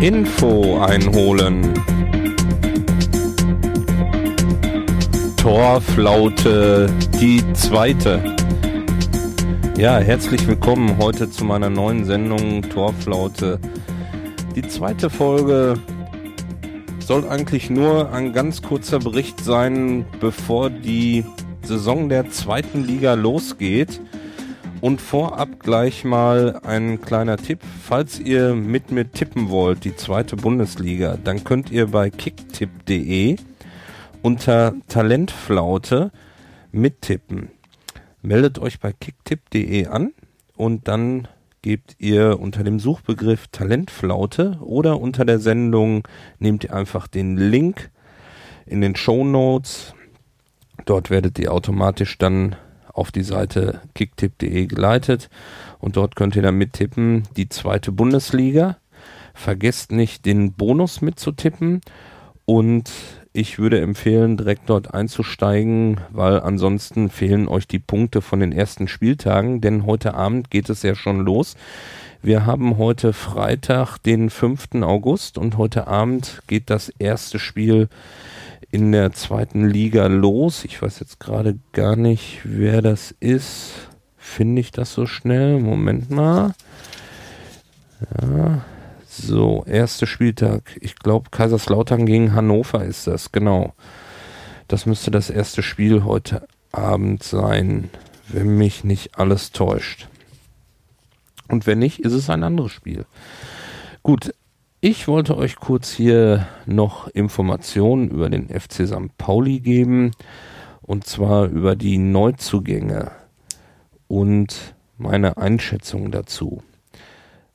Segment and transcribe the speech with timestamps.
[0.00, 1.74] Info einholen.
[5.36, 6.90] Torflaute,
[7.20, 8.34] die zweite.
[9.76, 13.58] Ja, herzlich willkommen heute zu meiner neuen Sendung Torflaute.
[14.56, 15.74] Die zweite Folge
[17.00, 21.26] soll eigentlich nur ein ganz kurzer Bericht sein, bevor die
[21.62, 24.00] Saison der zweiten Liga losgeht.
[24.80, 27.60] Und vorab gleich mal ein kleiner Tipp.
[27.82, 33.36] Falls ihr mit mir tippen wollt, die zweite Bundesliga, dann könnt ihr bei kicktipp.de
[34.22, 36.10] unter Talentflaute
[36.72, 37.50] mittippen.
[38.22, 40.12] Meldet euch bei kicktipp.de an
[40.56, 41.28] und dann
[41.62, 46.08] gebt ihr unter dem Suchbegriff Talentflaute oder unter der Sendung
[46.38, 47.90] nehmt ihr einfach den Link
[48.66, 49.94] in den Show Notes.
[50.86, 52.56] Dort werdet ihr automatisch dann
[52.92, 55.30] auf die Seite kicktipp.de geleitet
[55.78, 58.76] und dort könnt ihr dann mittippen die zweite Bundesliga.
[59.34, 61.80] Vergesst nicht den Bonus mitzutippen
[62.44, 62.90] und
[63.32, 68.88] ich würde empfehlen, direkt dort einzusteigen, weil ansonsten fehlen euch die Punkte von den ersten
[68.88, 71.56] Spieltagen, denn heute Abend geht es ja schon los.
[72.22, 74.82] Wir haben heute Freitag, den 5.
[74.82, 77.88] August und heute Abend geht das erste Spiel
[78.70, 80.64] in der zweiten Liga los.
[80.64, 83.72] Ich weiß jetzt gerade gar nicht, wer das ist.
[84.16, 85.58] Finde ich das so schnell?
[85.58, 86.54] Moment mal.
[88.20, 88.62] Ja,
[89.08, 90.78] so, erster Spieltag.
[90.80, 93.74] Ich glaube, Kaiserslautern gegen Hannover ist das, genau.
[94.68, 97.90] Das müsste das erste Spiel heute Abend sein,
[98.28, 100.08] wenn mich nicht alles täuscht.
[101.48, 103.04] Und wenn nicht, ist es ein anderes Spiel.
[104.02, 104.32] Gut,
[104.80, 109.16] ich wollte euch kurz hier noch Informationen über den FC St.
[109.18, 110.12] Pauli geben.
[110.82, 113.12] Und zwar über die Neuzugänge
[114.08, 116.62] und meine Einschätzung dazu.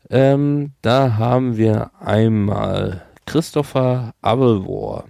[0.10, 5.06] Ähm, da haben wir einmal Christopher Abelwar.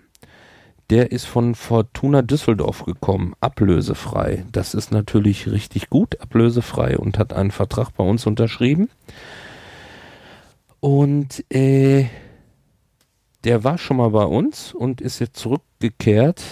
[0.90, 4.46] Der ist von Fortuna Düsseldorf gekommen, ablösefrei.
[4.52, 8.90] Das ist natürlich richtig gut, ablösefrei und hat einen Vertrag bei uns unterschrieben.
[10.86, 12.06] Und äh,
[13.44, 16.44] der war schon mal bei uns und ist jetzt zurückgekehrt.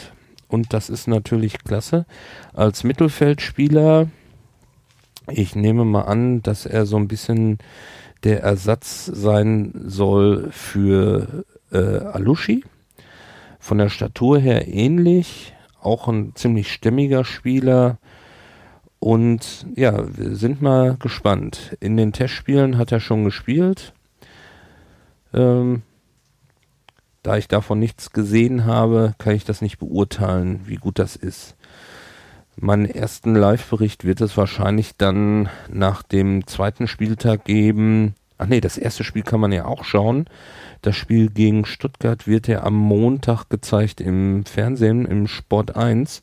[0.47, 2.07] Und das ist natürlich klasse.
[2.51, 4.07] Als Mittelfeldspieler,
[5.29, 7.59] ich nehme mal an, dass er so ein bisschen
[8.23, 12.63] der Ersatz sein soll für äh, Alushi.
[13.59, 17.99] Von der Statur her ähnlich, auch ein ziemlich stämmiger Spieler.
[18.97, 21.77] Und ja, wir sind mal gespannt.
[21.79, 23.92] In den Testspielen hat er schon gespielt.
[25.33, 25.81] Ähm,
[27.23, 31.55] da ich davon nichts gesehen habe, kann ich das nicht beurteilen, wie gut das ist.
[32.55, 38.13] Meinen ersten Live-Bericht wird es wahrscheinlich dann nach dem zweiten Spieltag geben.
[38.37, 40.25] Ach nee, das erste Spiel kann man ja auch schauen.
[40.81, 46.21] Das Spiel gegen Stuttgart wird ja am Montag gezeigt im Fernsehen, im Sport 1.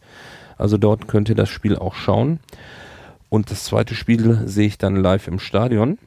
[0.58, 2.40] Also dort könnt ihr das Spiel auch schauen.
[3.30, 5.98] Und das zweite Spiel sehe ich dann live im Stadion.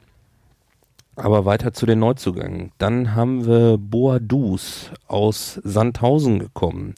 [1.16, 2.72] Aber weiter zu den Neuzugängen.
[2.78, 6.94] Dann haben wir Boadus aus Sandhausen gekommen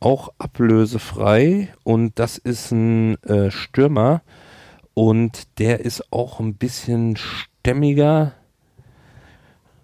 [0.00, 4.22] auch ablösefrei und das ist ein äh, Stürmer
[4.94, 8.32] und der ist auch ein bisschen stämmiger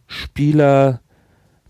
[0.07, 1.01] Spieler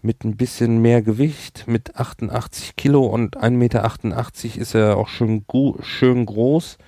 [0.01, 5.45] mit ein bisschen mehr Gewicht, mit 88 Kilo und 1,88 Meter ist er auch schon
[5.81, 6.79] schön groß.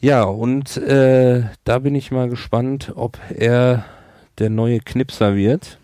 [0.00, 3.84] Ja, und äh, da bin ich mal gespannt, ob er
[4.38, 5.78] der neue Knipser wird.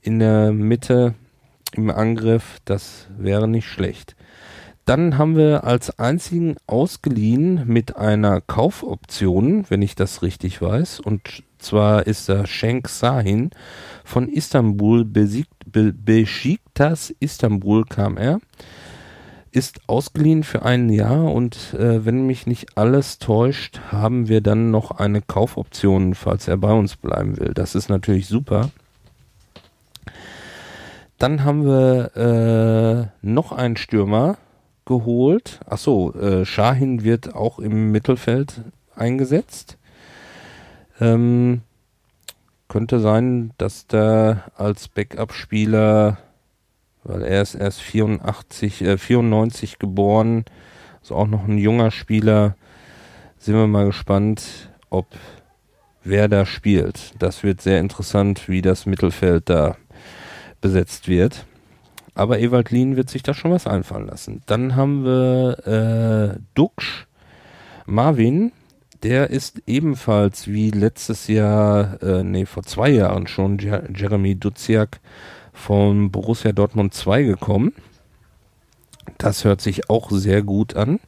[0.00, 1.14] In der Mitte
[1.72, 4.14] im Angriff, das wäre nicht schlecht.
[4.84, 11.00] Dann haben wir als einzigen ausgeliehen mit einer Kaufoption, wenn ich das richtig weiß.
[11.00, 13.50] Und zwar ist da Schenk Sahin
[14.04, 18.38] von Istanbul besiegt, Be Besiktas Istanbul kam er.
[19.52, 24.70] Ist ausgeliehen für ein Jahr und äh, wenn mich nicht alles täuscht, haben wir dann
[24.70, 27.52] noch eine Kaufoption, falls er bei uns bleiben will.
[27.54, 28.70] Das ist natürlich super.
[31.18, 34.36] Dann haben wir äh, noch einen Stürmer
[34.84, 35.60] geholt.
[35.66, 38.60] Achso, äh, Shahin wird auch im Mittelfeld
[38.94, 39.78] eingesetzt.
[41.00, 41.62] Ähm,
[42.68, 46.18] könnte sein, dass der als Backup-Spieler,
[47.06, 50.44] weil er ist erst 84, äh, 94 geboren,
[51.02, 52.56] ist auch noch ein junger Spieler.
[53.38, 55.06] Sind wir mal gespannt, ob
[56.02, 57.12] wer da spielt.
[57.18, 59.76] Das wird sehr interessant, wie das Mittelfeld da
[60.60, 61.46] besetzt wird.
[62.14, 64.42] Aber Ewald Lien wird sich da schon was einfallen lassen.
[64.46, 67.06] Dann haben wir äh, Duxch,
[67.84, 68.52] Marvin,
[69.02, 75.00] der ist ebenfalls wie letztes Jahr, äh, nee, vor zwei Jahren schon, Jer Jeremy Duziak
[75.56, 77.72] von Borussia Dortmund 2 gekommen.
[79.18, 81.00] Das hört sich auch sehr gut an.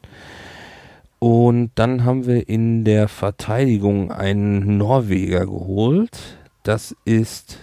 [1.19, 6.19] Und dann haben wir in der Verteidigung einen Norweger geholt.
[6.63, 7.59] Das ist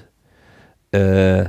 [0.92, 1.46] äh,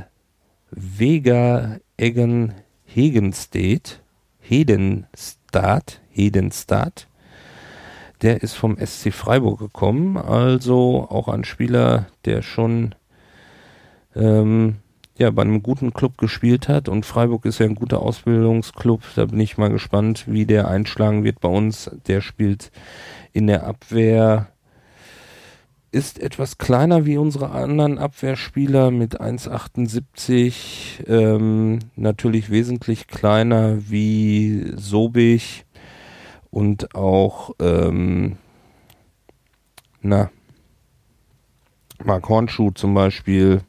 [0.71, 2.53] Vega Eggen
[2.85, 4.01] Hegenstedt.
[4.39, 6.01] Hedenstad.
[6.09, 7.07] Hedenstad.
[8.21, 10.17] Der ist vom SC Freiburg gekommen.
[10.17, 12.95] Also auch ein Spieler, der schon
[14.15, 14.77] ähm,
[15.17, 19.01] ja, bei einem guten Club gespielt hat und Freiburg ist ja ein guter Ausbildungsclub.
[19.15, 21.89] Da bin ich mal gespannt, wie der einschlagen wird bei uns.
[22.07, 22.71] Der spielt
[23.33, 24.49] in der Abwehr,
[25.91, 31.07] ist etwas kleiner wie unsere anderen Abwehrspieler mit 1,78.
[31.07, 35.65] Ähm, natürlich wesentlich kleiner wie Sobich
[36.51, 38.37] und auch, ähm,
[40.01, 40.29] na,
[42.03, 43.61] Mark Hornschuh zum Beispiel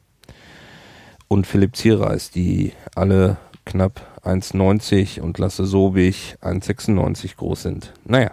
[1.29, 7.93] und Philipp Zierreis, die alle knapp 1,90 und Lasse Sobich 1,96 groß sind.
[8.03, 8.31] Naja,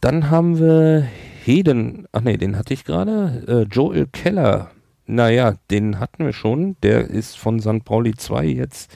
[0.00, 1.06] dann haben wir
[1.44, 4.70] Heden, ach nee, den hatte ich gerade, äh, Joel Keller.
[5.06, 6.76] Naja, den hatten wir schon.
[6.82, 7.84] Der ist von St.
[7.84, 8.90] Pauli 2 jetzt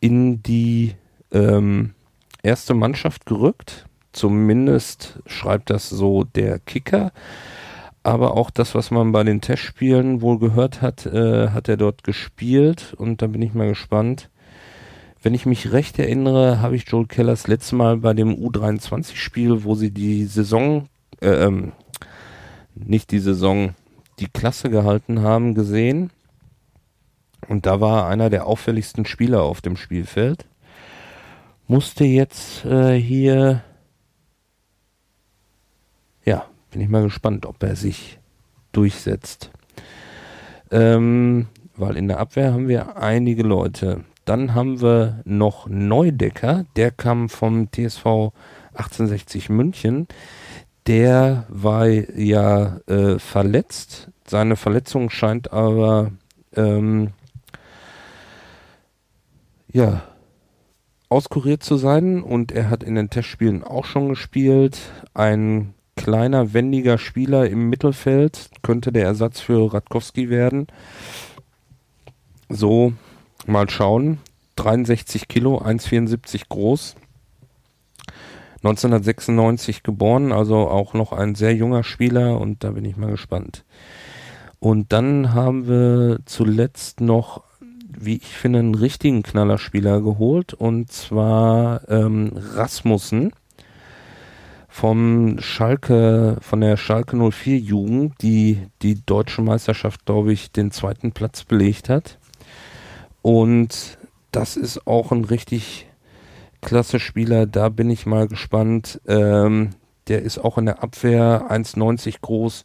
[0.00, 0.94] in die
[1.32, 1.94] ähm,
[2.42, 3.86] erste Mannschaft gerückt.
[4.12, 7.12] Zumindest schreibt das so der Kicker
[8.08, 12.04] aber auch das, was man bei den Testspielen wohl gehört hat, äh, hat er dort
[12.04, 14.30] gespielt und da bin ich mal gespannt.
[15.22, 19.74] Wenn ich mich recht erinnere, habe ich Joel Kellers letzte Mal bei dem U23-Spiel, wo
[19.74, 20.88] sie die Saison,
[21.20, 21.72] äh, ähm,
[22.74, 23.74] nicht die Saison,
[24.20, 26.10] die Klasse gehalten haben, gesehen.
[27.46, 30.46] Und da war einer der auffälligsten Spieler auf dem Spielfeld.
[31.66, 33.62] Musste jetzt äh, hier
[36.24, 38.18] ja, bin ich mal gespannt, ob er sich
[38.72, 39.50] durchsetzt.
[40.70, 44.04] Ähm, weil in der Abwehr haben wir einige Leute.
[44.24, 48.32] Dann haben wir noch Neudecker, der kam vom TSV
[48.74, 50.06] 1860 München.
[50.86, 54.10] Der war ja äh, verletzt.
[54.26, 56.12] Seine Verletzung scheint aber
[56.54, 57.12] ähm,
[59.72, 60.02] ja
[61.08, 64.78] auskuriert zu sein und er hat in den Testspielen auch schon gespielt.
[65.14, 70.66] Ein kleiner, wendiger Spieler im Mittelfeld, könnte der Ersatz für Radkowski werden.
[72.48, 72.92] So,
[73.46, 74.18] mal schauen.
[74.56, 76.96] 63 Kilo, 1,74 groß.
[78.58, 83.64] 1996 geboren, also auch noch ein sehr junger Spieler und da bin ich mal gespannt.
[84.58, 87.44] Und dann haben wir zuletzt noch,
[87.88, 93.32] wie ich finde, einen richtigen Knallerspieler geholt und zwar ähm, Rasmussen
[94.68, 101.12] vom Schalke, von der Schalke 04 Jugend, die die deutsche Meisterschaft, glaube ich, den zweiten
[101.12, 102.18] Platz belegt hat.
[103.22, 103.98] Und
[104.30, 105.86] das ist auch ein richtig
[106.60, 107.46] klasse Spieler.
[107.46, 109.00] Da bin ich mal gespannt.
[109.08, 109.70] Ähm,
[110.08, 112.64] der ist auch in der Abwehr 1,90 groß,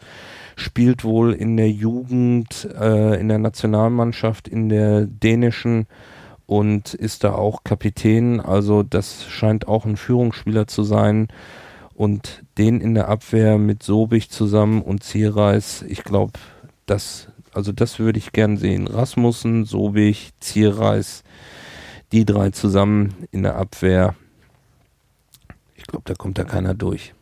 [0.56, 5.88] spielt wohl in der Jugend, äh, in der Nationalmannschaft, in der dänischen
[6.46, 8.40] und ist da auch Kapitän.
[8.40, 11.28] Also das scheint auch ein Führungsspieler zu sein
[11.96, 16.34] und den in der Abwehr mit Sobich zusammen und Zierreis, ich glaube,
[16.86, 18.88] das, also das würde ich gern sehen.
[18.88, 21.24] Rasmussen, Sobich, Zierreis,
[22.12, 24.16] die drei zusammen in der Abwehr.
[25.76, 27.14] Ich glaube, da kommt da keiner durch.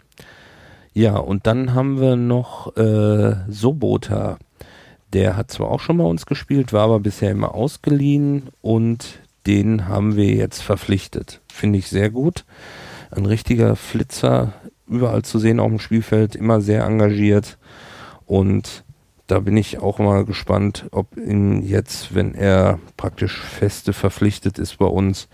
[0.93, 4.37] Ja, und dann haben wir noch äh, Sobota.
[5.13, 9.87] Der hat zwar auch schon bei uns gespielt, war aber bisher immer ausgeliehen und den
[9.87, 11.41] haben wir jetzt verpflichtet.
[11.51, 12.45] Finde ich sehr gut
[13.11, 14.53] ein richtiger Flitzer,
[14.91, 17.57] überall zu sehen auf dem Spielfeld, immer sehr engagiert.
[18.25, 18.83] Und
[19.27, 24.77] da bin ich auch mal gespannt, ob ihn jetzt, wenn er praktisch feste verpflichtet ist
[24.77, 25.27] bei uns,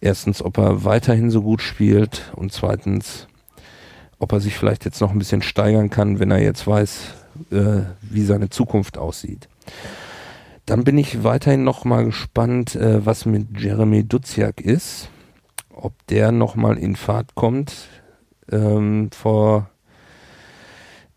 [0.00, 3.26] erstens, ob er weiterhin so gut spielt und zweitens,
[4.18, 7.14] ob er sich vielleicht jetzt noch ein bisschen steigern kann, wenn er jetzt weiß,
[7.50, 9.48] äh, wie seine Zukunft aussieht.
[10.66, 15.08] Dann bin ich weiterhin noch mal gespannt, äh, was mit Jeremy Duziak ist
[15.74, 17.88] ob der nochmal in Fahrt kommt.
[18.50, 19.70] Ähm, vor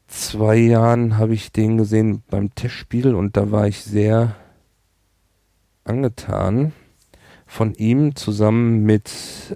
[0.08, 4.36] zwei Jahren habe ich den gesehen beim Testspiel und da war ich sehr
[5.84, 6.74] angetan
[7.46, 9.10] von ihm zusammen mit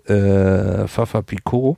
[0.05, 1.77] äh, Fafa Picot.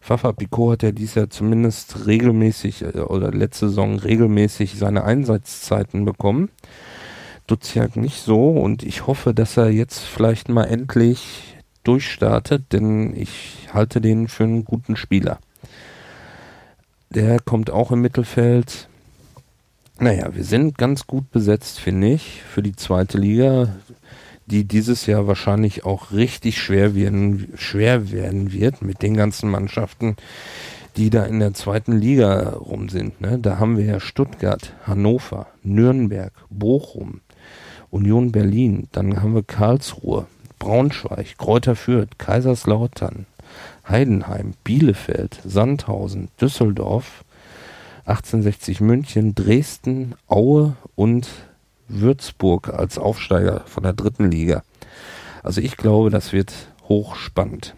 [0.00, 6.04] Fafa Picot hat ja dies Jahr zumindest regelmäßig äh, oder letzte Saison regelmäßig seine Einsatzzeiten
[6.04, 6.50] bekommen.
[7.46, 11.57] Duziak nicht so und ich hoffe, dass er jetzt vielleicht mal endlich
[11.88, 15.38] durchstartet, denn ich halte den für einen guten Spieler.
[17.10, 18.88] Der kommt auch im Mittelfeld.
[19.98, 23.74] Naja, wir sind ganz gut besetzt, finde ich, für die zweite Liga,
[24.46, 30.16] die dieses Jahr wahrscheinlich auch richtig schwer werden, schwer werden wird mit den ganzen Mannschaften,
[30.96, 33.20] die da in der zweiten Liga rum sind.
[33.20, 33.38] Ne?
[33.38, 37.20] Da haben wir ja Stuttgart, Hannover, Nürnberg, Bochum,
[37.90, 40.26] Union Berlin, dann haben wir Karlsruhe,
[40.58, 43.26] Braunschweig, Kräuter Fürth, Kaiserslautern,
[43.88, 47.24] Heidenheim, Bielefeld, Sandhausen, Düsseldorf,
[48.06, 51.28] 1860 München, Dresden, Aue und
[51.88, 54.62] Würzburg als Aufsteiger von der dritten Liga.
[55.42, 56.52] Also ich glaube, das wird
[56.88, 57.74] hochspannend.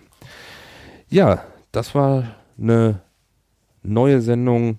[1.08, 3.00] Ja, das war eine
[3.82, 4.78] neue Sendung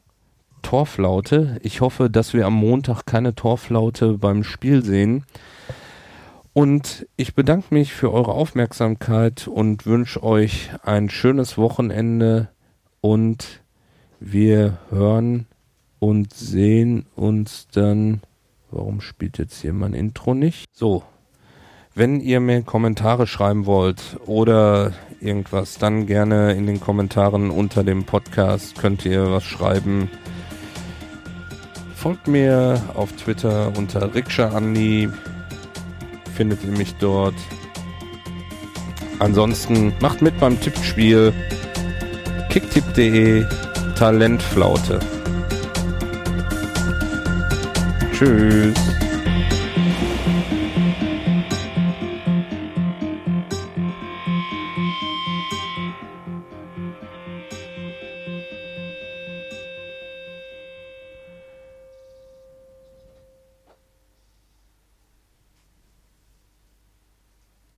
[0.62, 1.58] Torflaute.
[1.64, 5.26] Ich hoffe, dass wir am Montag keine Torflaute beim Spiel sehen.
[6.54, 12.50] Und ich bedanke mich für eure Aufmerksamkeit und wünsche euch ein schönes Wochenende
[13.00, 13.62] und
[14.20, 15.48] wir hören
[16.00, 18.22] und sehen uns dann.
[18.70, 20.66] Warum spielt jetzt hier mein Intro nicht?
[20.74, 21.04] So,
[21.94, 28.06] wenn ihr mir Kommentare schreiben wollt oder irgendwas, dann gerne in den Kommentaren unter dem
[28.06, 30.10] Podcast könnt ihr was schreiben.
[31.96, 35.10] Folgt mir auf Twitter unter Rikscha Andi.
[36.42, 37.36] Findet ihr mich dort.
[39.20, 41.32] Ansonsten macht mit beim Tippspiel.
[42.50, 43.46] kicktipp.de
[43.96, 45.00] Talentflaute.
[48.12, 48.74] Tschüss.